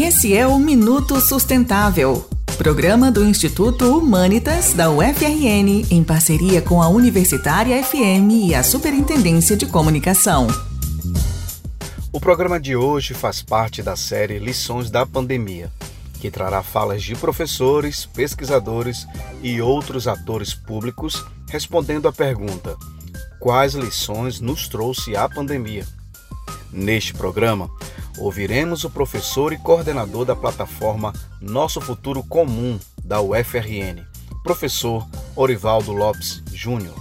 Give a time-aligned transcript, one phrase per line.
[0.00, 2.24] Esse é o Minuto Sustentável,
[2.56, 9.56] programa do Instituto Humanitas da UFRN, em parceria com a Universitária FM e a Superintendência
[9.56, 10.46] de Comunicação.
[12.12, 15.68] O programa de hoje faz parte da série Lições da Pandemia,
[16.20, 19.04] que trará falas de professores, pesquisadores
[19.42, 22.76] e outros atores públicos respondendo à pergunta:
[23.40, 25.84] quais lições nos trouxe a pandemia?
[26.72, 27.68] Neste programa,
[28.18, 34.04] ouviremos o professor e coordenador da plataforma Nosso Futuro Comum da UFRN,
[34.42, 35.06] professor
[35.36, 36.96] Orivaldo Lopes Júnior.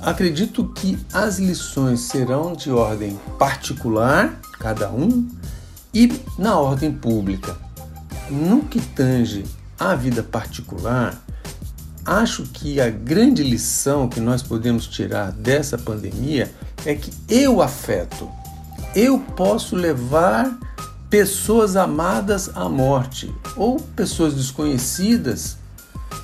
[0.00, 5.28] Acredito que as lições serão de ordem particular, cada um,
[5.92, 7.56] e na ordem pública.
[8.30, 9.44] No que tange
[9.78, 11.20] à vida particular,
[12.04, 16.52] acho que a grande lição que nós podemos tirar dessa pandemia
[16.86, 18.30] é que eu afeto,
[18.94, 20.58] eu posso levar
[21.10, 25.56] pessoas amadas à morte ou pessoas desconhecidas.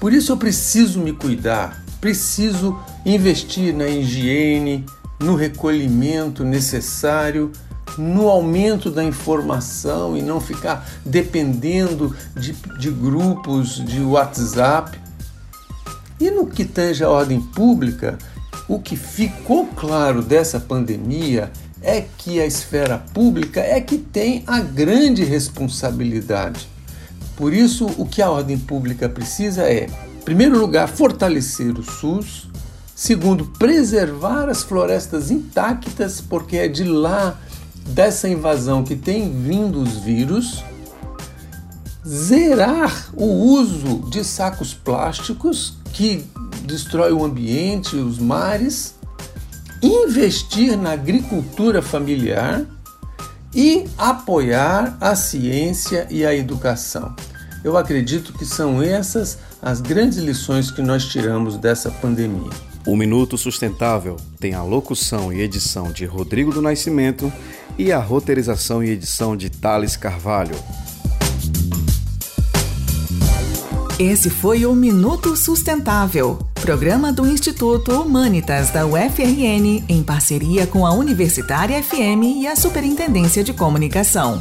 [0.00, 4.84] Por isso eu preciso me cuidar, preciso investir na higiene,
[5.18, 7.50] no recolhimento necessário,
[7.96, 14.98] no aumento da informação e não ficar dependendo de, de grupos de WhatsApp.
[16.20, 18.18] E no que tange a ordem pública,
[18.68, 21.50] o que ficou claro dessa pandemia
[21.84, 26.66] é que a esfera pública é que tem a grande responsabilidade.
[27.36, 32.48] Por isso, o que a ordem pública precisa é, em primeiro lugar, fortalecer o SUS,
[32.94, 37.38] segundo, preservar as florestas intactas, porque é de lá
[37.88, 40.64] dessa invasão que tem vindo os vírus,
[42.06, 46.24] zerar o uso de sacos plásticos que
[46.64, 48.94] destrói o ambiente, os mares,
[49.86, 52.64] investir na agricultura familiar
[53.54, 57.14] e apoiar a ciência e a educação.
[57.62, 62.50] Eu acredito que são essas as grandes lições que nós tiramos dessa pandemia.
[62.86, 67.32] O Minuto Sustentável tem a locução e edição de Rodrigo do Nascimento
[67.78, 70.54] e a roteirização e edição de Thales Carvalho.
[73.98, 80.92] Esse foi o Minuto Sustentável, programa do Instituto Humanitas da UFRN, em parceria com a
[80.92, 84.40] Universitária FM e a Superintendência de Comunicação.